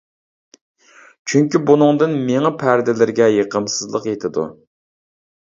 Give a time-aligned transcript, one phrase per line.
[1.33, 4.49] چۈنكى بۇنىڭدىن مېڭە پەردىلىرىگە يېقىمسىزلىق يېتىدۇ.